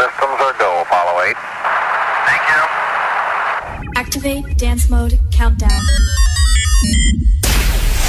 systems 0.00 0.40
are 0.40 0.56
go. 0.56 0.70
Apollo 0.80 1.12
8. 1.28 1.36
Thank 2.28 2.42
you. 2.52 2.60
Activate 3.96 4.56
dance 4.56 4.88
mode 4.88 5.18
countdown. 5.30 5.82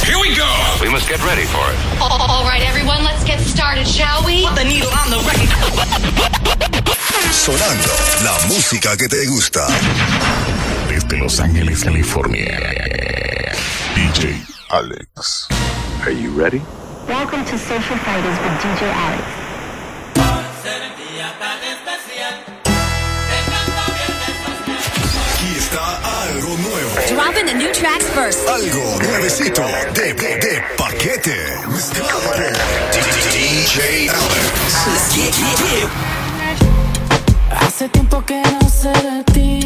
Here 0.08 0.20
we 0.20 0.32
go. 0.36 0.48
We 0.82 0.90
must 0.90 1.08
get 1.10 1.20
ready 1.26 1.44
for 1.44 1.64
it. 1.72 1.78
All 2.00 2.44
right, 2.44 2.64
everyone, 2.64 3.04
let's 3.04 3.24
get 3.24 3.40
started, 3.40 3.88
shall 3.88 4.24
we? 4.26 4.48
Put 4.48 4.56
the 4.56 4.64
needle 4.64 4.94
on 5.02 5.10
the 5.12 5.20
record. 5.28 5.52
Sonando 7.32 7.94
la 8.24 8.38
música 8.48 8.96
que 8.96 9.08
te 9.08 9.26
gusta. 9.28 9.68
Desde 10.88 11.18
Los 11.18 11.40
Ángeles, 11.40 11.84
California. 11.84 12.58
DJ 13.96 14.42
Alex. 14.70 15.48
Are 16.04 16.12
you 16.12 16.32
ready? 16.32 16.62
Welcome 17.08 17.44
to 17.46 17.58
Social 17.58 17.98
Fighters 17.98 18.38
with 18.40 18.54
DJ 18.62 18.84
Alex. 18.94 19.41
Dropping 26.92 27.46
the 27.46 27.54
new 27.54 27.72
tracks 27.72 28.06
first. 28.10 28.46
Algo 28.50 29.00
nuevecito 29.02 29.64
de, 29.94 30.14
de, 30.14 30.38
de 30.38 30.62
paquete. 30.78 31.38
Mezclado 31.70 32.20
por 32.20 32.36
DJ 33.32 34.10
Alex. 34.10 34.52
Hace 37.50 37.88
tiempo 37.90 38.22
que 38.26 38.42
no 38.42 38.70
sé 38.70 38.90
de 38.92 39.24
ti. 39.34 39.61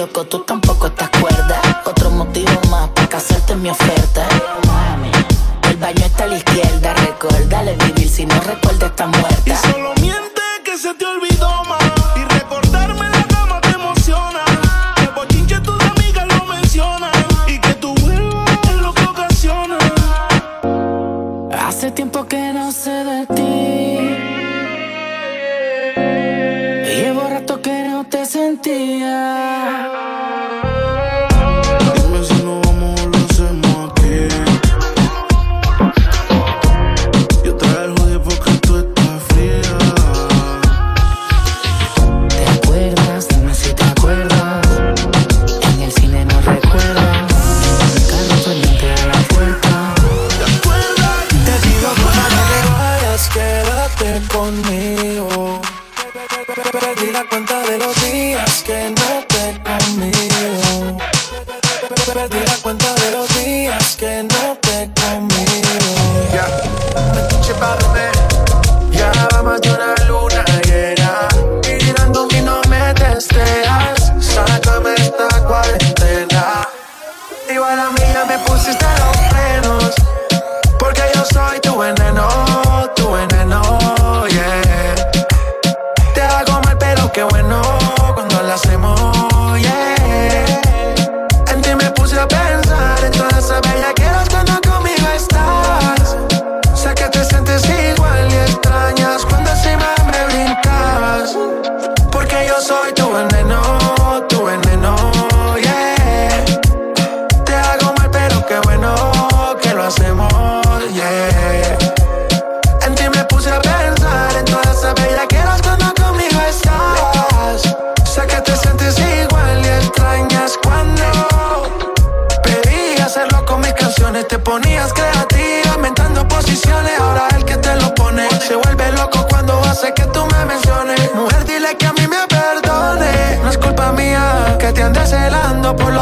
Loco, 0.00 0.24
tú 0.24 0.38
tampoco 0.40 0.86
estás 0.86 1.10
cuerda. 1.20 1.60
Otro 1.84 2.10
motivo 2.10 2.58
más 2.70 2.88
para 2.90 3.08
casarte 3.08 3.54
mi 3.54 3.68
oferta. 3.68 4.26
El 5.68 5.76
baño 5.76 6.04
está 6.06 6.24
a 6.24 6.26
la 6.28 6.36
izquierda, 6.36 6.94
recuérdale 6.94 7.76
vivir 7.84 8.08
si 8.08 8.24
no 8.24 8.34
recuerda 8.40 8.86
está 8.86 9.04
Y 9.04 9.18
muerta. 9.18 9.56
solo 9.56 9.92
miente 10.00 10.42
que 10.64 10.78
se 10.78 10.94
te 10.94 11.04
olvidó 11.04 11.50
más. 11.64 11.84
Y 12.16 12.24
recordarme 12.34 13.04
en 13.06 13.12
la 13.12 13.24
cama 13.24 13.60
te 13.60 13.70
emociona. 13.70 14.42
Que 14.96 15.06
bochinche 15.18 15.60
tus 15.60 15.78
amigas 15.84 16.26
lo 16.34 16.44
mencionan. 16.46 17.12
Y 17.46 17.58
que 17.58 17.74
tú 17.74 17.94
vuelvas 18.00 18.58
es 18.70 18.76
lo 18.76 18.94
que 18.94 19.04
ocasiona. 19.04 19.78
Hace 21.66 21.90
tiempo 21.90 22.26
que 22.26 22.52
no 22.54 22.72
sé 22.72 23.04
de 23.04 23.26
ti. 23.26 23.69
Te 28.62 30.19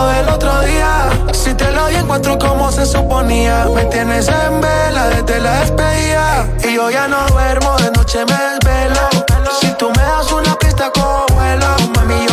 del 0.07 0.29
otro 0.29 0.61
día. 0.61 1.09
Si 1.33 1.55
te 1.55 1.71
lo 1.73 1.87
di 1.87 1.97
encuentro 1.97 2.39
como 2.39 2.71
se 2.71 2.87
suponía. 2.87 3.67
Me 3.75 3.85
tienes 3.87 4.29
en 4.29 4.61
vela 4.61 5.09
desde 5.09 5.41
la 5.41 5.61
despedida. 5.61 6.47
Y 6.65 6.75
yo 6.75 6.91
ya 6.91 7.09
no 7.09 7.27
duermo, 7.29 7.77
de 7.79 7.91
noche 7.91 8.25
me 8.25 8.39
desvelo. 8.55 9.09
Si 9.61 9.69
tú 9.79 9.91
me 9.91 10.03
das 10.03 10.31
una 10.33 10.55
pista, 10.57 10.91
cojo 10.93 11.27
vuelo. 11.35 11.67
Mami, 11.97 12.28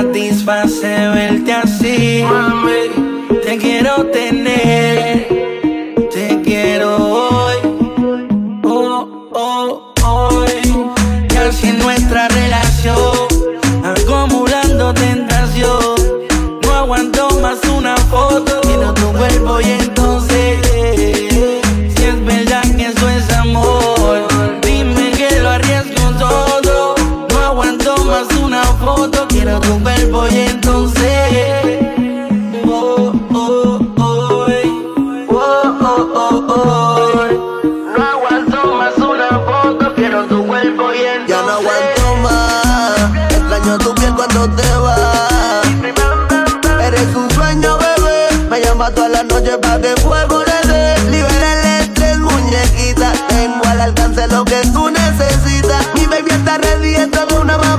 satisface 0.00 1.08
verte 1.14 1.52
así. 1.52 2.24
Te 3.44 3.58
quiero 3.58 4.06
tener, 4.06 5.28
te 6.10 6.40
quiero 6.42 6.96
hoy. 6.96 7.56
Oh, 8.64 9.28
oh, 9.32 9.92
hoy. 10.06 10.86
Casi 11.28 11.68
en 11.68 11.78
nuestra 11.78 12.28
relación, 12.28 13.28
acumulando 13.84 14.94
tentación. 14.94 15.96
No 16.62 16.72
aguanto 16.72 17.28
más 17.42 17.58
una 17.76 17.96
foto, 17.96 18.60
tiene 18.62 18.86
tu 18.94 19.12
cuerpo 19.12 19.60
y 19.60 19.79
No 37.96 38.04
aguanto 38.04 38.74
más 38.76 38.96
una 38.98 39.28
foto, 39.40 39.94
quiero 39.96 40.24
tu 40.26 40.46
cuerpo 40.46 40.92
y 40.92 41.00
entro 41.04 41.26
Ya 41.26 41.42
no 41.42 41.50
aguanto 41.50 42.14
más, 42.22 43.32
extraño 43.32 43.78
tu 43.78 43.92
pie 43.96 44.12
cuando 44.14 44.48
te 44.50 44.70
vas, 44.76 45.66
Eres 46.86 47.16
un 47.16 47.28
sueño 47.32 47.76
bebé, 47.76 48.28
me 48.48 48.60
llamas 48.60 48.94
todas 48.94 49.10
las 49.10 49.24
noches 49.24 49.58
para 49.58 49.80
que 49.80 49.96
fuego 50.00 50.29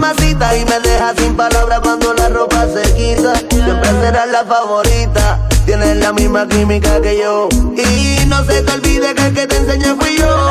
y 0.04 0.66
me 0.66 0.80
deja 0.80 1.14
sin 1.16 1.36
palabras 1.36 1.80
cuando 1.82 2.14
la 2.16 2.28
ropa 2.30 2.66
se 2.66 2.82
quita. 2.96 3.36
Siempre 3.36 3.90
serás 4.02 4.28
la 4.30 4.44
favorita, 4.44 5.40
tienes 5.66 5.98
la 5.98 6.12
misma 6.12 6.48
química 6.48 7.00
que 7.00 7.20
yo. 7.20 7.48
Y 7.78 8.26
no 8.26 8.44
se 8.44 8.64
te 8.64 8.72
olvide 8.74 9.14
que 9.14 9.28
el 9.28 9.34
que 9.34 9.46
te 9.46 9.58
enseñé 9.58 9.96
fui 9.96 10.18
yo. 10.18 10.50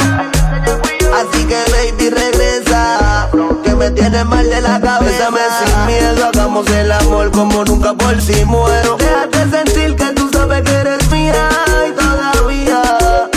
Así 1.12 1.44
que 1.44 1.58
baby 1.72 2.10
regresa, 2.10 3.28
que 3.64 3.74
me 3.74 3.90
tienes 3.90 4.24
mal 4.24 4.48
de 4.48 4.60
la 4.60 4.80
cabeza. 4.80 5.30
me 5.32 5.40
sin 5.40 5.86
miedo, 5.86 6.26
hagamos 6.26 6.70
el 6.70 6.92
amor 6.92 7.32
como 7.32 7.64
nunca 7.64 7.92
por 7.94 8.20
si 8.22 8.44
muero. 8.44 8.96
Déjate 8.98 9.50
sentir 9.50 9.96
que 9.96 10.12
tú 10.12 10.30
sabes 10.32 10.62
que 10.62 10.72
eres 10.72 11.10
mía 11.10 11.48
y 11.88 11.92
todavía 11.92 12.82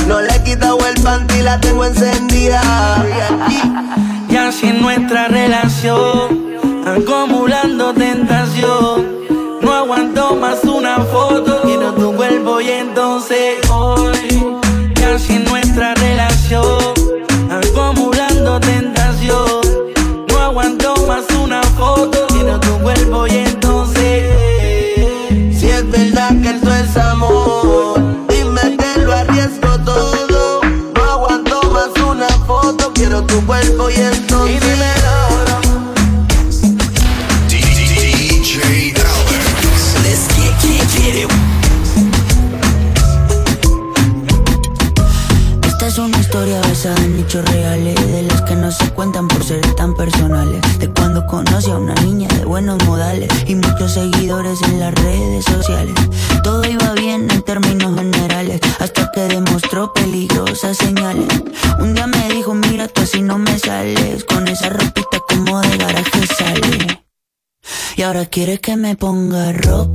no 0.07 0.21
le 0.21 0.35
he 0.35 0.43
quitado 0.43 0.77
el 0.87 1.01
panty, 1.01 1.41
la 1.41 1.59
tengo 1.59 1.83
encendida 1.83 2.61
relación, 5.45 6.55
acumulando 6.85 7.93
tentación. 7.93 9.59
No 9.61 9.73
aguanto 9.73 10.35
más 10.37 10.63
una 10.63 10.99
foto, 10.99 11.61
quiero 11.63 11.93
tu 11.93 12.15
cuerpo 12.15 12.61
y 12.61 12.69
entonces 12.69 13.59
hoy, 13.69 14.61
casi 14.95 15.39
nuestra 15.39 15.95
relación. 15.95 17.02
que 68.63 68.77
me 68.77 68.95
ponga 68.95 69.51
rock. 69.51 69.92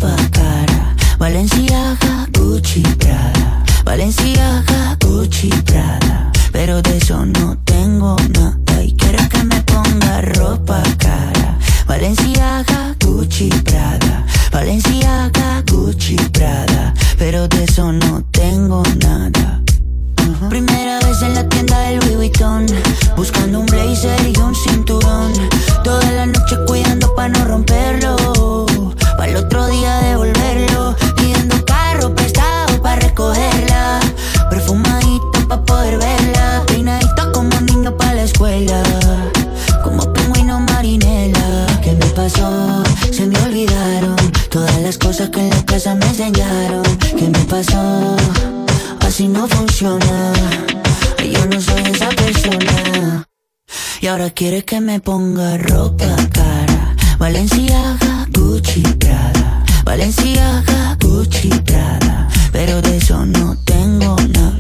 Y 54.01 54.07
ahora 54.07 54.31
quiere 54.31 54.65
que 54.65 54.81
me 54.81 55.01
ponga 55.01 55.59
ropa 55.59 56.07
cara. 56.33 56.95
Valenciaga, 57.19 58.27
Gucci, 58.31 58.83
Prada. 58.83 59.65
Valenciaga, 59.85 60.97
Gucci, 61.01 61.49
Prada. 61.67 62.29
Pero 62.53 62.81
de 62.81 62.97
eso 62.97 63.27
no 63.27 63.57
tengo 63.65 64.17
nada. 64.29 64.55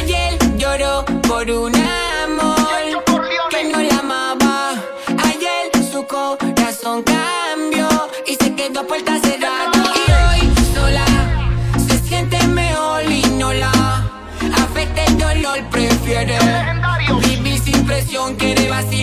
Ayer 0.00 0.38
lloró 0.56 1.04
por 1.28 1.50
un 1.50 1.74
amor 1.74 3.04
que 3.50 3.64
no 3.64 3.82
la 3.82 3.98
amaba. 3.98 4.70
Ayer 5.24 5.70
su 5.92 6.06
corazón 6.06 7.02
cambió 7.02 7.88
y 8.26 8.34
se 8.42 8.54
quedó 8.54 8.80
a 8.80 8.86
puerta 8.86 9.20
cerrada. 9.20 9.74
prefiere 15.70 16.43
con 18.24 18.36
que 18.36 18.54
debas 18.54 18.93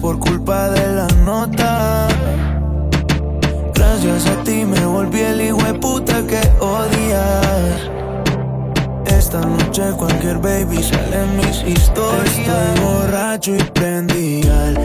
por 0.00 0.18
culpa 0.18 0.70
de 0.70 0.86
la 0.94 1.06
nota. 1.22 2.08
Gracias 3.74 4.26
a 4.26 4.42
ti 4.42 4.64
me 4.64 4.86
volví 4.86 5.20
el 5.20 5.38
hijo 5.38 5.62
de 5.62 5.74
puta 5.74 6.22
que 6.26 6.40
odias. 6.60 7.90
Esta 9.06 9.40
noche 9.40 9.82
cualquier 9.98 10.38
baby 10.38 10.82
sale 10.82 11.22
en 11.24 11.36
mis 11.36 11.62
historias. 11.62 12.38
Estoy 12.38 12.84
borracho 12.84 13.54
y 13.54 13.62
prendí 13.74 14.48
al 14.48 14.75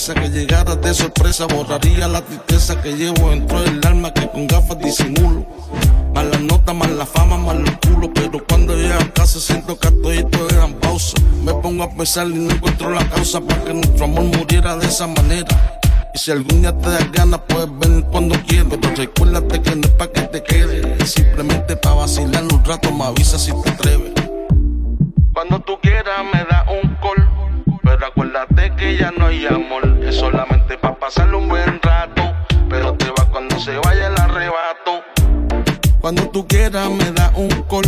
Que 0.00 0.30
llegara 0.30 0.76
de 0.76 0.94
sorpresa 0.94 1.44
borraría 1.44 2.08
la 2.08 2.22
tristeza 2.22 2.80
que 2.80 2.96
llevo 2.96 3.28
dentro 3.28 3.60
del 3.60 3.86
alma 3.86 4.10
que 4.14 4.26
con 4.30 4.46
gafas 4.46 4.78
disimulo. 4.78 5.46
Más 6.14 6.24
la 6.24 6.38
nota, 6.38 6.72
más 6.72 6.90
la 6.92 7.04
fama, 7.04 7.36
más 7.36 7.56
los 7.56 7.70
culos. 7.86 8.10
Pero 8.14 8.42
cuando 8.48 8.74
llego 8.74 8.94
a 8.94 9.12
casa 9.12 9.38
siento 9.38 9.78
que 9.78 9.88
estoy 9.88 10.18
en 10.18 10.30
gran 10.30 10.72
pausa. 10.80 11.18
Me 11.44 11.52
pongo 11.52 11.84
a 11.84 11.90
pensar 11.90 12.28
y 12.28 12.34
no 12.34 12.50
encuentro 12.50 12.90
la 12.90 13.06
causa 13.10 13.42
para 13.42 13.62
que 13.62 13.74
nuestro 13.74 14.06
amor 14.06 14.24
muriera 14.24 14.74
de 14.78 14.86
esa 14.86 15.06
manera. 15.06 15.80
Y 16.14 16.18
si 16.18 16.30
algún 16.30 16.62
día 16.62 16.76
te 16.78 16.88
das 16.88 17.12
ganas, 17.12 17.40
puedes 17.46 17.68
venir 17.78 18.04
cuando 18.04 18.34
quieras. 18.46 18.78
Pero 18.80 18.96
recuérdate 18.96 19.60
que 19.60 19.76
no 19.76 19.82
es 19.82 19.90
para 19.90 20.12
que 20.12 20.22
te 20.22 20.42
quedes. 20.42 21.02
Es 21.02 21.10
simplemente 21.10 21.76
para 21.76 21.96
vacilar 21.96 22.42
un 22.44 22.64
rato, 22.64 22.90
me 22.90 23.04
avisa 23.04 23.38
si 23.38 23.52
te 23.62 23.68
atreves. 23.68 24.12
Cuando 25.34 25.60
tú 25.60 25.78
quieras 25.80 26.22
me 26.32 26.39
acuérdate 28.40 28.76
que 28.76 28.96
ya 28.96 29.10
no 29.10 29.26
hay 29.26 29.46
amor. 29.46 29.86
Es 30.02 30.16
solamente 30.16 30.78
para 30.78 30.98
pasarle 30.98 31.36
un 31.36 31.48
buen 31.48 31.80
rato. 31.82 32.22
Pero 32.68 32.94
te 32.94 33.06
va 33.06 33.28
cuando 33.30 33.58
se 33.58 33.76
vaya 33.78 34.08
el 34.08 34.18
arrebato. 34.18 35.02
Cuando 36.00 36.28
tú 36.30 36.46
quieras 36.46 36.90
me 36.90 37.10
da 37.12 37.32
un 37.34 37.48
call. 37.68 37.84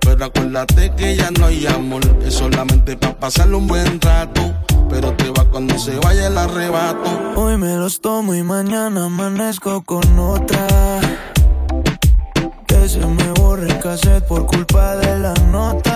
Pero 0.00 0.24
acuérdate 0.24 0.92
que 0.96 1.16
ya 1.16 1.30
no 1.30 1.46
hay 1.46 1.66
amor. 1.66 2.02
Es 2.24 2.34
solamente 2.34 2.96
para 2.96 3.14
pasarle 3.14 3.56
un 3.56 3.66
buen 3.66 4.00
rato. 4.00 4.54
Pero 4.88 5.12
te 5.14 5.30
va 5.30 5.44
cuando 5.50 5.78
se 5.78 5.98
vaya 5.98 6.28
el 6.28 6.38
arrebato. 6.38 7.10
Hoy 7.36 7.56
me 7.56 7.76
los 7.76 8.00
tomo 8.00 8.34
y 8.34 8.42
mañana 8.42 9.06
amanezco 9.06 9.82
con 9.82 10.18
otra. 10.18 11.00
Que 12.66 12.88
se 12.88 13.04
me 13.06 13.32
borre 13.32 13.66
el 13.66 13.78
cassette 13.78 14.26
por 14.26 14.46
culpa 14.46 14.96
de 14.96 15.18
la 15.18 15.34
nota. 15.50 15.91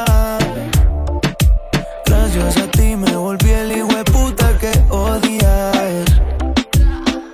Gracias 2.38 2.66
a 2.66 2.70
ti 2.70 2.94
me 2.96 3.16
volví 3.16 3.48
el 3.48 3.72
hijo 3.72 3.88
de 3.88 4.04
puta 4.04 4.58
que 4.58 4.70
odias. 4.90 6.04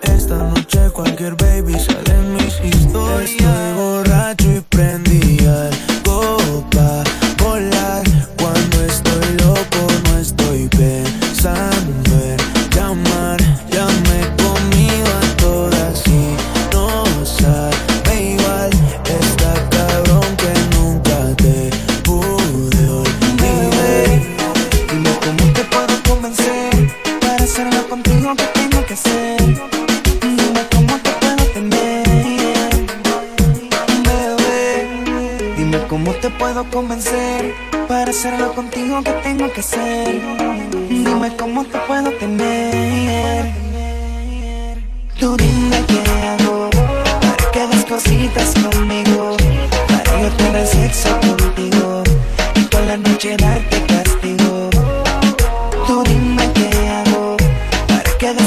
Esta 0.03 0.37
noche 0.37 0.91
cualquier 0.93 1.35
baby 1.35 1.75
sale 1.75 2.13
en 2.15 2.35
mis 2.35 2.61
historias. 2.63 3.31
Estoy 3.31 3.73
borracho 3.75 4.53
y 4.53 4.61
prendí 4.61 5.39
algo 5.45 5.82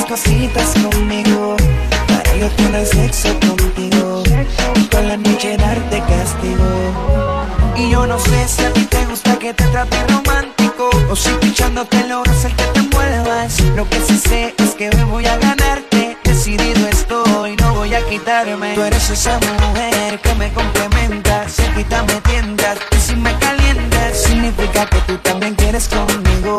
cositas 0.08 0.74
conmigo, 0.84 1.56
para 2.08 2.36
yo 2.38 2.48
tener 2.52 2.86
sexo 2.86 3.30
contigo 3.40 4.24
y 4.76 4.84
toda 4.84 5.04
la 5.04 5.18
noche 5.18 5.58
darte 5.58 6.00
castigo. 6.00 7.46
Y 7.76 7.90
yo 7.90 8.06
no 8.06 8.20
sé 8.20 8.48
si 8.48 8.64
a 8.64 8.74
ti 8.74 8.86
te 8.86 9.06
gusta 9.06 9.38
que 9.40 9.54
te 9.54 9.64
trate 9.66 9.98
romántico 10.08 10.90
o 11.10 11.16
si 11.16 11.30
pichándote 11.42 12.08
lo 12.08 12.24
es 12.24 12.46
el 12.46 12.56
que 12.56 12.64
te 12.66 12.82
muevas. 12.96 13.60
Lo 13.76 13.88
que 13.90 14.00
sí 14.02 14.18
sé 14.18 14.54
es 14.58 14.76
que 14.76 14.90
hoy 14.90 15.04
voy 15.10 15.26
a 15.26 15.38
ganarte, 15.38 16.18
decidido 16.24 16.88
estoy, 16.88 17.56
no 17.56 17.74
voy 17.74 17.94
a 17.96 18.06
quitarme. 18.08 18.76
Tú 18.76 18.84
eres 18.84 19.10
esa 19.10 19.40
mujer 19.40 20.20
que 20.22 20.36
me 20.36 20.54
complementa, 20.54 21.50
se 21.50 21.64
quita 21.74 22.04
me 22.04 22.22
tiendas 22.22 22.78
y 22.96 23.00
si 23.00 23.16
me 23.16 23.34
calientas 23.40 24.22
significa 24.24 24.86
que 24.86 25.00
tú 25.08 25.18
también 25.18 25.56
quieres 25.56 25.88
conmigo 25.88 26.58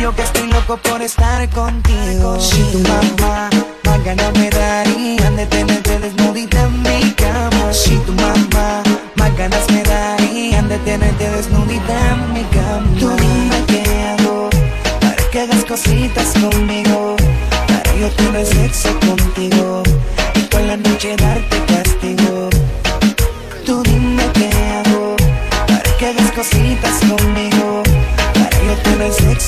yo 0.00 0.14
que 0.14 0.22
estoy 0.22 0.46
loco 0.48 0.76
por 0.76 1.02
estar 1.02 1.48
contigo. 1.50 2.38
Si 2.40 2.62
tu 2.72 2.78
mamá 2.80 3.50
más 3.84 4.04
ganas 4.04 4.32
me 4.38 4.48
darían 4.50 5.36
de 5.36 5.46
tenerte 5.46 5.98
desnudita 5.98 6.62
en 6.62 6.82
mi 6.82 7.12
cama. 7.12 7.72
Si 7.72 7.96
tu 7.96 8.12
mamá 8.12 8.82
más 9.16 9.36
ganas 9.36 9.68
me 9.70 9.82
darían 9.82 10.68
de 10.68 10.78
tenerte 10.78 11.30
desnudita 11.30 11.94
en 12.12 12.32
mi 12.32 12.44
cama. 12.44 12.86
Tú 13.00 13.10
dime 13.10 13.64
qué 13.66 13.82
hago 14.08 14.50
para 15.00 15.30
que 15.30 15.40
hagas 15.40 15.64
cositas 15.64 16.32
conmigo, 16.34 17.16
para 17.66 17.94
yo 17.96 18.08
tener 18.10 18.46
sexo 18.46 18.90
contigo 19.00 19.82
y 20.34 20.40
toda 20.42 20.62
la 20.62 20.76
noche 20.76 21.16
darte 21.16 21.56
castigo. 21.66 22.50
Tú 23.66 23.82
dime 23.82 24.24
qué 24.34 24.50
hago 24.76 25.16
para 25.66 25.96
que 25.98 26.06
hagas 26.06 26.30
cositas 26.32 27.00
conmigo, 27.00 27.82
para 28.34 28.62
yo 28.66 28.74
tener 28.82 29.12
sexo 29.12 29.47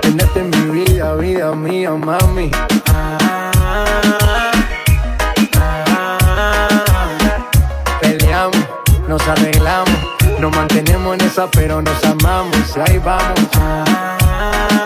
Tenerte 0.00 0.40
en 0.40 0.50
mi 0.50 0.84
vida, 0.84 1.14
vida 1.14 1.54
mía, 1.54 1.90
mami. 1.92 2.50
Peleamos, 8.00 8.58
nos 9.08 9.22
arreglamos, 9.28 9.98
nos 10.38 10.54
mantenemos 10.54 11.14
en 11.14 11.20
esa, 11.26 11.50
pero 11.50 11.82
nos 11.82 12.04
amamos. 12.04 12.76
Ahí 12.76 12.98
vamos. 12.98 14.85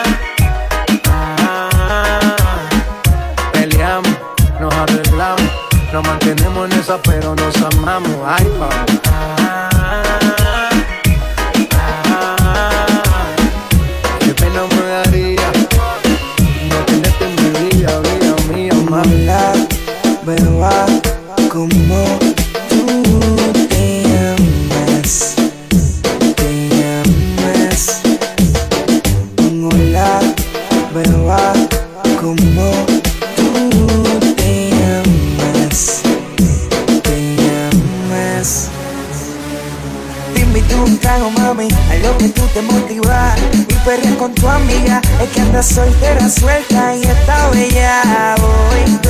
Esa, 6.91 7.01
pero 7.03 7.35
nos 7.35 7.55
amamos. 7.61 8.17
Ay, 8.25 8.47
vamos. 8.59 9.10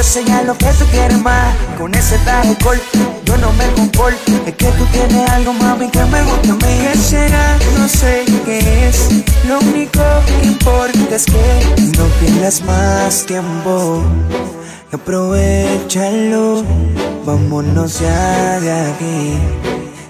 Yo 0.01 0.07
sé 0.07 0.25
ya 0.25 0.41
lo 0.41 0.57
que 0.57 0.65
tú 0.79 0.85
quieres 0.85 1.19
más. 1.21 1.55
Con 1.77 1.93
ese 1.93 2.17
traje 2.19 2.55
corto, 2.63 2.97
yo 3.23 3.37
no 3.37 3.53
me 3.53 3.71
comporto. 3.73 4.31
Es 4.47 4.55
que 4.55 4.65
tú 4.71 4.83
tienes 4.91 5.29
algo, 5.29 5.53
mami, 5.53 5.89
que 5.91 6.03
me 6.05 6.23
gusta 6.23 6.53
a 6.53 6.55
mí. 6.55 6.73
¿Qué 6.81 6.97
será? 6.97 7.57
No 7.77 7.87
sé 7.87 8.25
qué 8.43 8.87
es. 8.87 9.09
Lo 9.47 9.59
único 9.59 10.01
que 10.25 10.47
importa 10.47 11.15
es 11.15 11.25
que 11.25 11.43
no 11.97 12.05
pierdas 12.19 12.63
más 12.63 13.25
tiempo. 13.27 14.03
Aprovechalo, 14.91 16.63
vámonos 17.23 17.99
ya 17.99 18.59
de 18.59 18.71
aquí. 18.71 19.37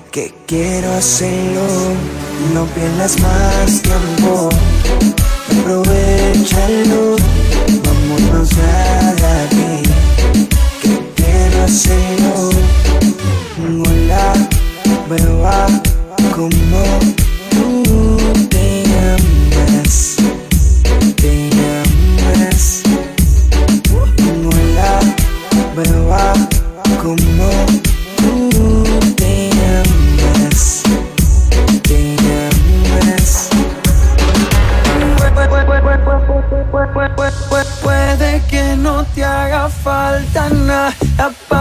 Que 0.10 0.34
quiero 0.48 0.94
hacerlo, 0.94 1.68
no 2.54 2.64
pierdas 2.68 3.20
más 3.20 3.82
tiempo. 3.82 4.50
Aprovechalo, 5.60 7.18
vámonos 7.84 8.50
ya 8.52 9.14
de 9.16 9.26
aquí. 9.26 9.51
Hacerlo. 11.64 12.50
Hola, 13.86 14.34
beba, 15.10 15.68
como 16.36 16.84
tú 17.52 18.18
te 18.50 18.84
llamas. 18.84 20.18
Te 21.16 21.50
llamas. 21.50 22.82
Hola, 24.44 25.00
beba, 25.76 26.34
como 27.02 27.50
tú 28.18 28.84
te 29.16 29.50
llamas. 29.52 30.84
Te 31.84 32.00
llamas. 32.18 33.50
Puede 37.84 38.42
que 38.50 38.76
no 38.76 39.06
te 39.16 39.24
haga 39.24 39.70
falta 39.70 40.50
nada, 40.50 40.94
up 41.22 41.61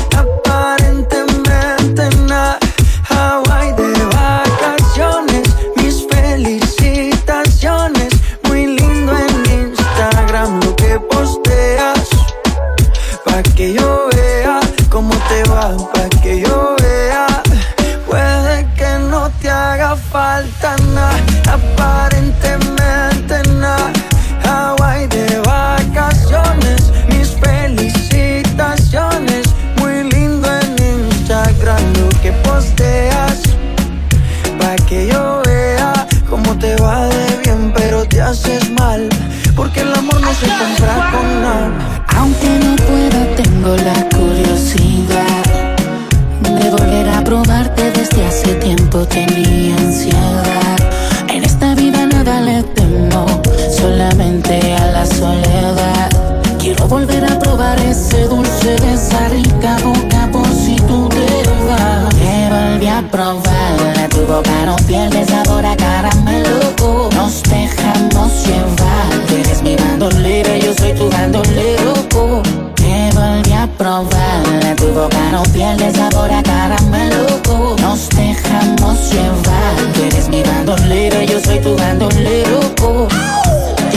Tenía 49.11 49.75
ansiedad. 49.75 50.77
En 51.29 51.43
esta 51.43 51.75
vida 51.75 52.05
nada 52.05 52.41
le 52.41 52.63
temo, 52.63 53.25
solamente 53.77 54.73
a 54.73 54.85
la 54.87 55.05
soledad. 55.05 56.09
Quiero 56.59 56.87
volver 56.87 57.25
a 57.25 57.39
probar 57.39 57.79
ese 57.79 58.27
dulce 58.27 58.75
de 58.75 58.93
esa 58.93 59.27
rica 59.29 59.77
boca 59.83 60.29
por 60.31 60.47
si 60.47 60.75
tú 60.87 61.09
te 61.09 61.43
vas. 61.67 62.09
Te 62.15 62.49
volví 62.49 62.87
a 62.87 63.01
probar, 63.11 64.09
tu 64.09 64.21
boca 64.25 64.65
no 64.65 64.75
pierde 64.87 65.25
sabor 65.25 65.65
a 65.65 65.75
caramelo. 65.75 66.59
Nos 67.15 67.43
dejamos 67.43 68.45
llevar, 68.45 69.25
tú 69.27 69.35
eres 69.35 69.61
mi 69.61 69.75
bandolera, 69.75 70.57
yo 70.57 70.73
soy 70.73 70.93
tu 70.93 71.09
bandolero. 71.09 71.93
Te 72.75 73.09
volví 73.13 73.53
a 73.53 73.67
probar, 73.77 74.75
tu 74.77 74.87
boca 74.93 75.31
no 75.31 75.43
pierde 75.53 75.91
Yo 82.01 82.09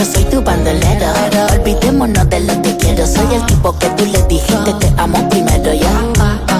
soy 0.05 0.23
tu 0.25 0.39
bandolero, 0.43 1.07
olvidémonos 1.53 2.29
de 2.29 2.41
lo 2.41 2.61
que 2.61 2.77
quiero. 2.77 3.07
Soy 3.07 3.33
el 3.33 3.43
tipo 3.47 3.75
que 3.79 3.89
tú 3.89 4.05
le 4.05 4.21
dijiste 4.27 4.73
te 4.79 4.93
amo 5.01 5.27
primero 5.29 5.73
ya. 5.73 5.89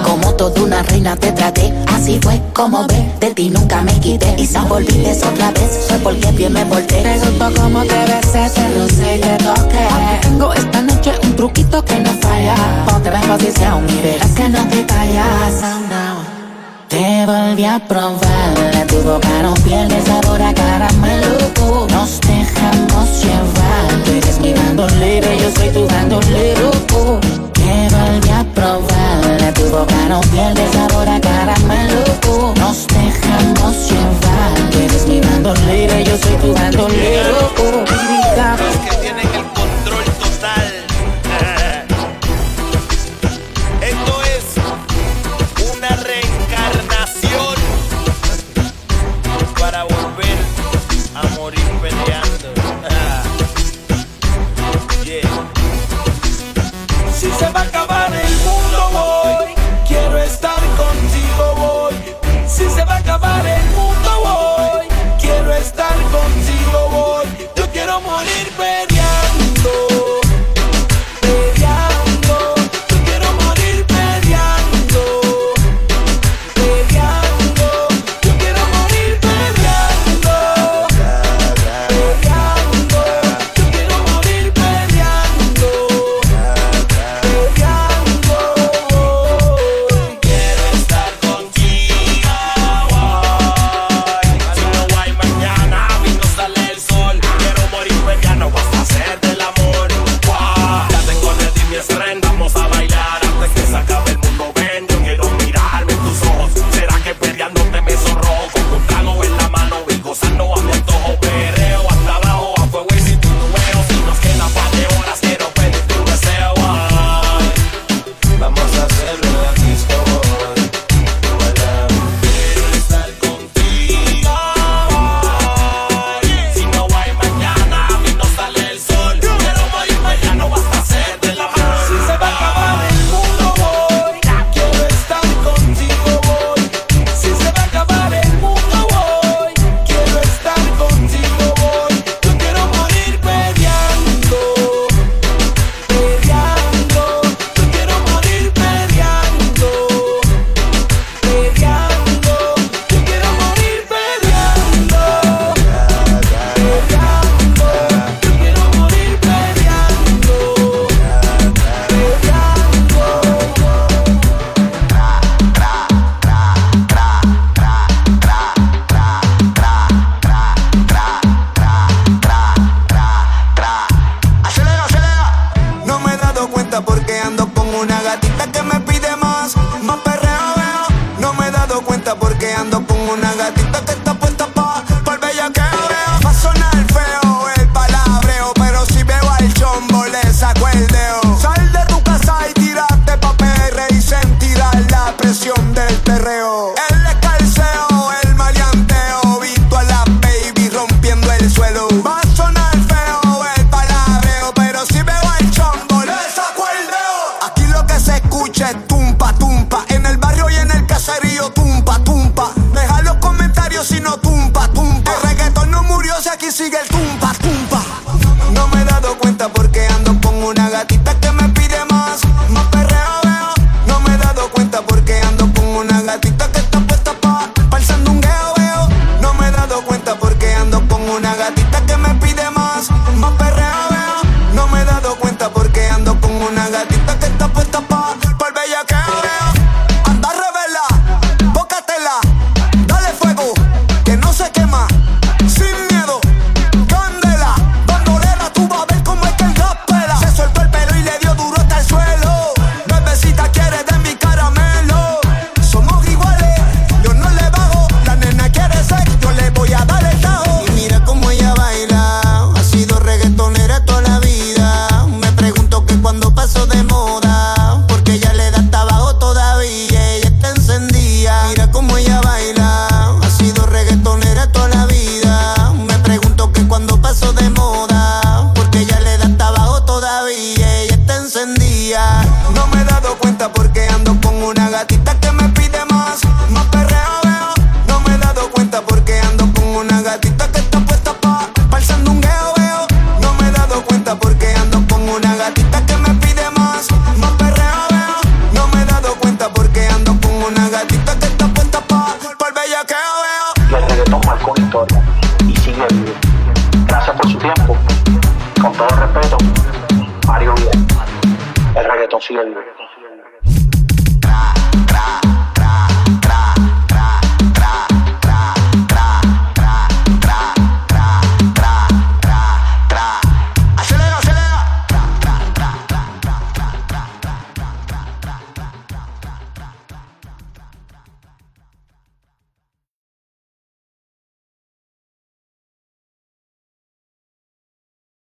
Como 0.04 0.34
toda 0.34 0.60
una 0.60 0.82
reina 0.82 1.14
te 1.14 1.30
traté, 1.30 1.72
así 1.86 2.18
fue 2.20 2.42
como 2.52 2.84
ve. 2.88 3.12
De 3.20 3.32
ti 3.32 3.50
nunca 3.50 3.80
me 3.82 3.92
quité 4.00 4.34
y 4.36 4.44
si 4.44 4.58
volviste 4.58 5.12
otra 5.24 5.52
vez 5.52 5.86
fue 5.86 5.98
porque 5.98 6.32
bien 6.32 6.52
me 6.52 6.64
volteé. 6.64 7.04
Te 7.04 7.18
gustó 7.20 7.62
como 7.62 7.82
te 7.82 7.94
besé, 7.94 8.50
te 8.50 8.78
roce 8.78 9.16
y 9.16 9.20
te 9.20 9.44
toqué. 9.44 9.86
Tengo 10.22 10.52
esta 10.52 10.82
noche 10.82 11.12
un 11.22 11.36
truquito 11.36 11.84
que 11.84 12.00
no 12.00 12.10
falla. 12.22 12.56
Ponte 12.86 13.10
en 13.10 13.20
posición 13.20 13.86
y 13.88 14.02
verás 14.02 14.32
que 14.32 14.48
no 14.48 14.66
te 14.66 14.84
callas. 14.84 15.62
Te 16.96 17.26
volví 17.26 17.62
a 17.66 17.78
probar, 17.78 18.86
tu 18.88 18.96
boca 19.02 19.42
no 19.42 19.52
pierde 19.64 20.00
sabor 20.00 20.40
a 20.40 20.54
caramelo. 20.54 21.36
Nos 21.90 22.18
dejamos 22.22 23.22
llevar, 23.22 24.02
tú 24.02 24.12
eres 24.12 24.40
mi 24.40 24.54
bandolero, 24.54 25.28
yo 25.34 25.50
soy 25.50 25.68
tu 25.74 25.86
bandolero. 25.86 26.70
Te 27.52 27.88
volví 27.94 28.30
a 28.30 28.42
probar, 28.54 29.52
tu 29.52 29.64
boca 29.68 30.08
no 30.08 30.22
pierde 30.22 30.66
sabor 30.72 31.06
a 31.06 31.20
caramelo. 31.20 32.02
Nos 32.58 32.86
dejamos 32.86 33.90
llevar, 33.90 34.70
tú 34.70 34.78
eres 34.78 35.06
mi 35.06 35.20
bandolero, 35.20 36.00
yo 36.00 36.16
soy 36.16 36.36
tu 36.36 36.54
bandolero. 36.54 37.52